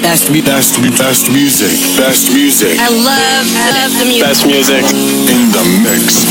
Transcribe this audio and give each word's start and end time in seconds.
best, 0.00 0.26
best, 0.44 0.80
best 0.98 1.30
music, 1.30 1.70
best 1.96 2.32
music. 2.32 2.78
I 2.78 2.88
love, 2.90 3.46
I 3.54 3.68
love 3.78 3.92
the 3.98 4.06
music. 4.06 4.26
Best 4.26 4.46
music 4.46 4.82
in 5.30 5.50
the 5.54 5.62
mix. 5.86 6.24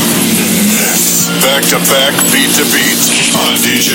Back 1.40 1.62
to 1.72 1.78
back, 1.88 2.12
beat 2.32 2.50
to 2.60 2.64
beat. 2.72 3.00
On 3.40 3.54
DJ, 3.64 3.90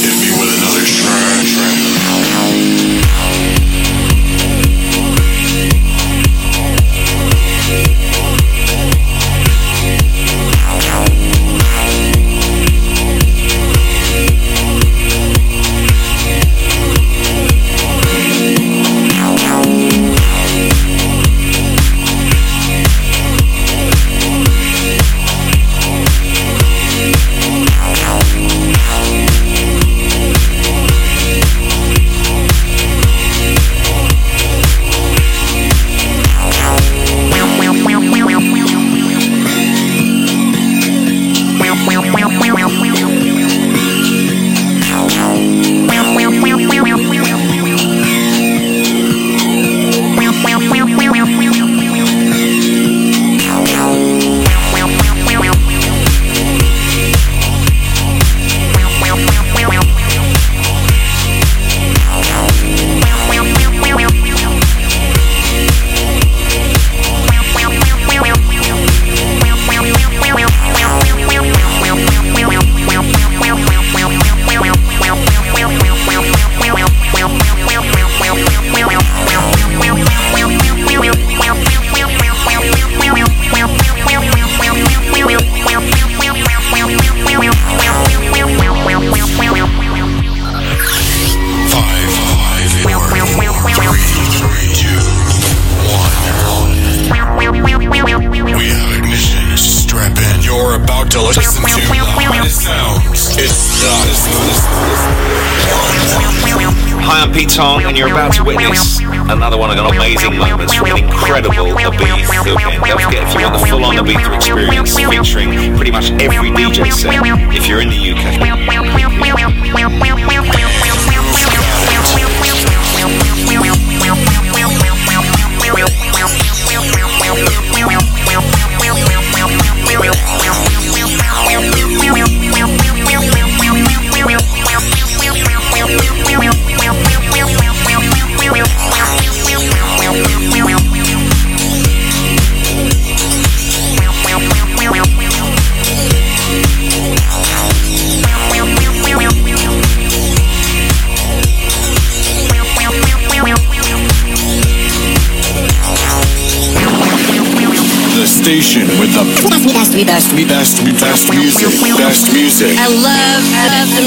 hit 0.00 0.16
me 0.20 0.30
with 0.40 0.56
another 0.56 0.84
track. 0.86 1.73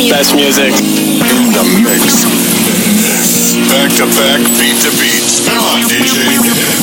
best 0.10 0.36
music. 0.36 0.72
In 0.72 1.52
the 1.52 1.64
mix. 1.84 2.24
Back 3.68 3.92
to 4.00 4.06
back, 4.16 4.40
beat 4.56 4.78
to 4.84 4.92
beat. 4.96 5.24
Come 5.46 5.60
on, 5.60 5.82
DJ. 5.84 6.32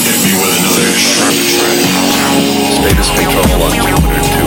Hit 0.05 0.19
me 0.25 0.33
with 0.37 0.53
another 0.61 0.93
sharp 0.99 1.33
track. 1.33 1.79
Status 2.81 3.09
control 3.17 3.63
on 3.65 3.73
202. 3.73 4.45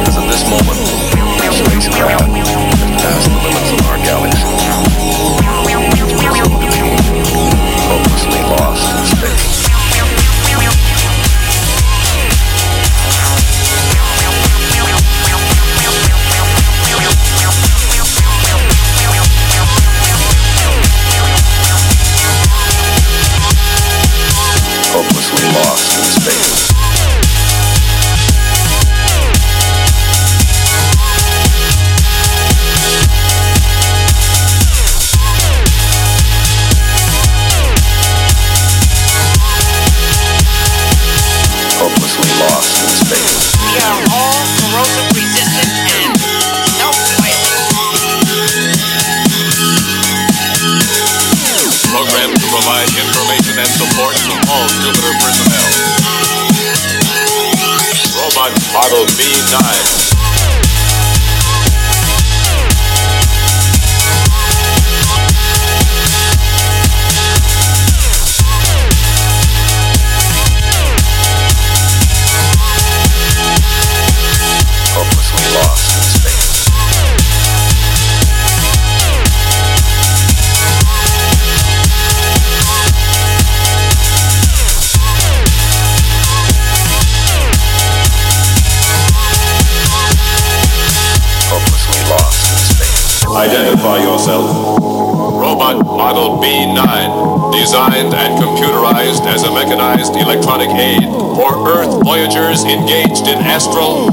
Because 0.00 0.16
at 0.16 0.26
this 0.28 0.44
moment, 0.48 0.80
spacecraft. 1.52 2.59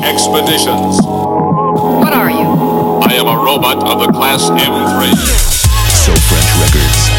Expeditions. 0.04 1.00
What 1.06 2.14
are 2.14 2.30
you? 2.30 2.48
I 3.02 3.14
am 3.14 3.28
a 3.28 3.44
robot 3.44 3.84
of 3.84 4.00
the 4.06 4.12
class 4.12 4.50
M3. 4.50 5.14
So 5.90 6.14
French 6.14 6.52
Records. 6.62 7.17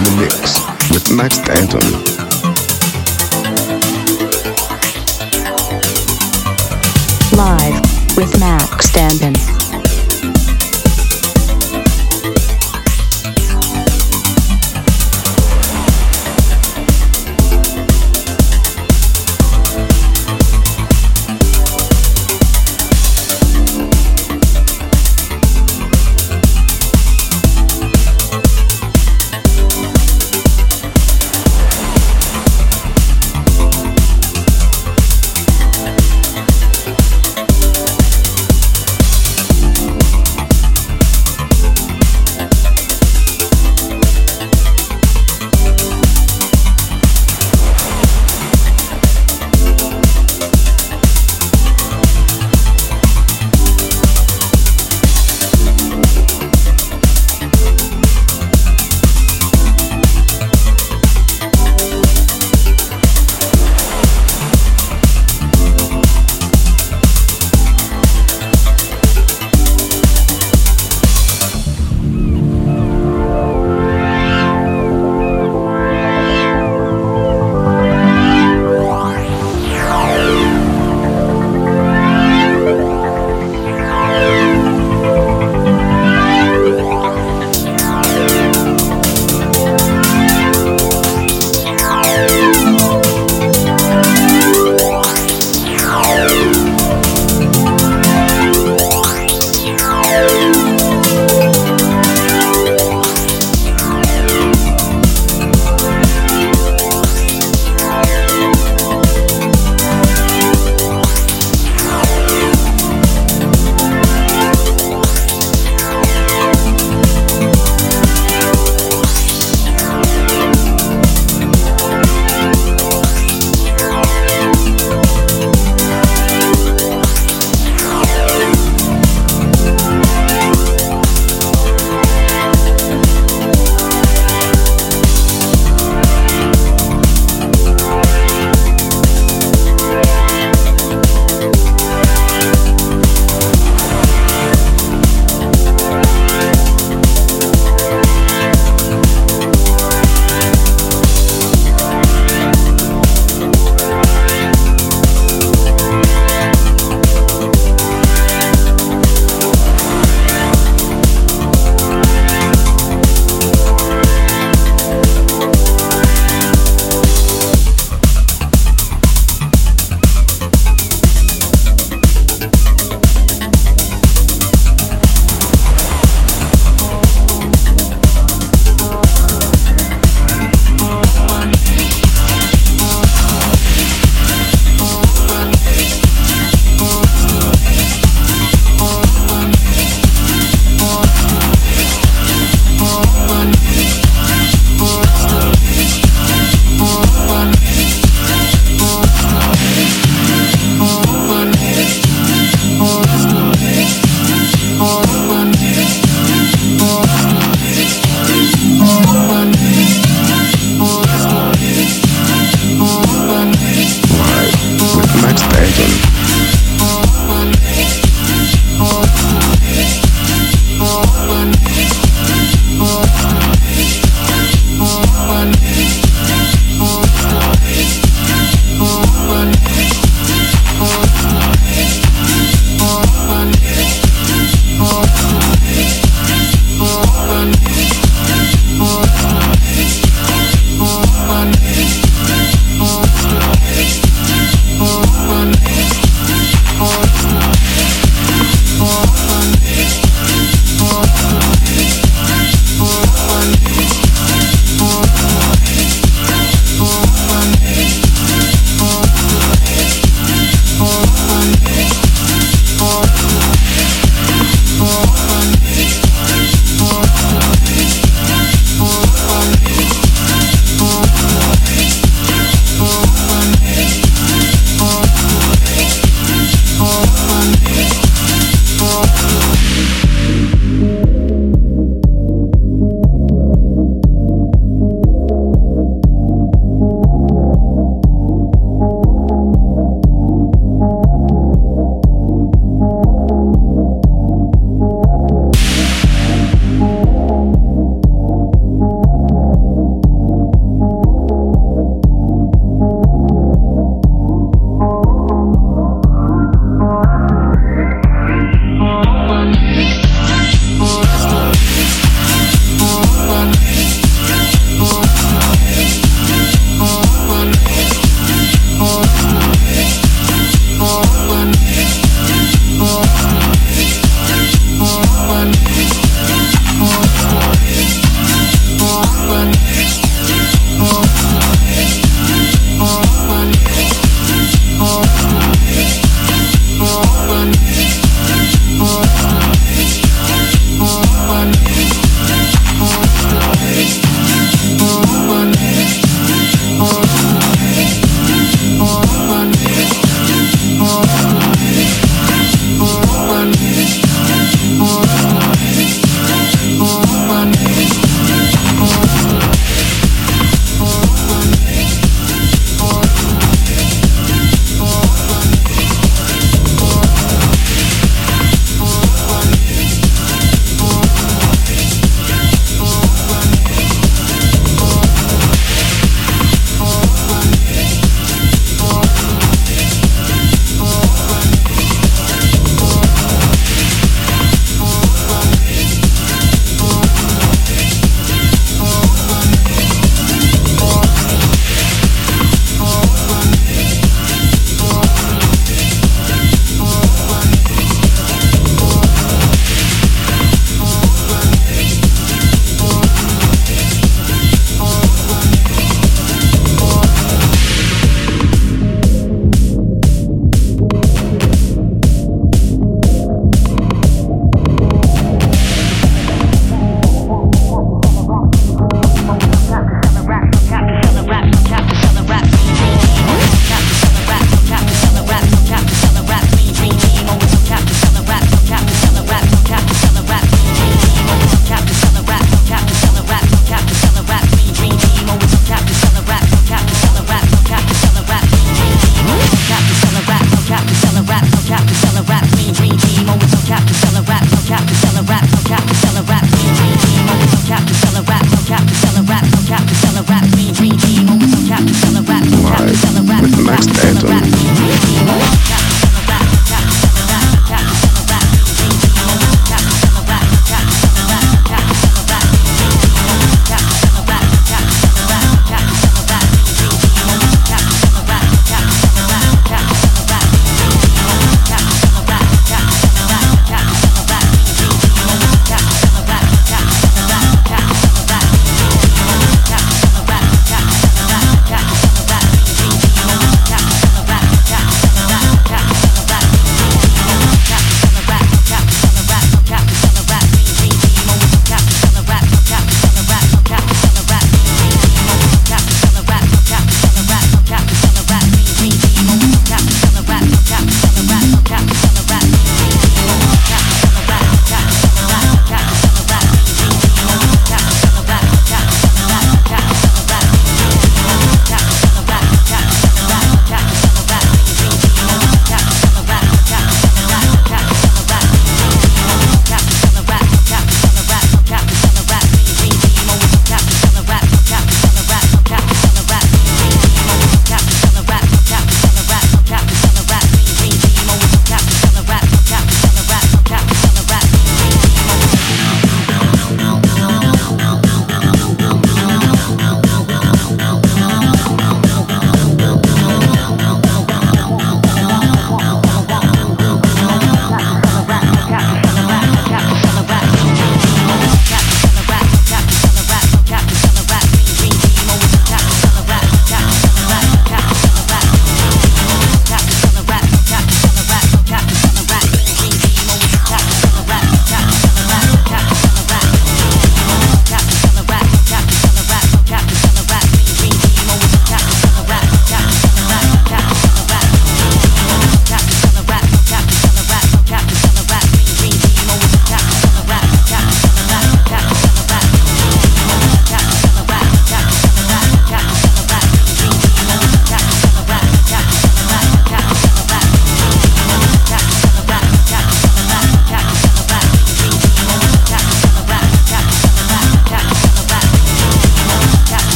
In 0.00 0.06
the 0.06 0.16
mix 0.22 0.58
with 0.92 1.14
Mac 1.14 1.30
Stanton. 1.30 1.80
Live 7.36 8.16
with 8.16 8.40
Mac 8.40 8.80
Stanton. 8.80 9.59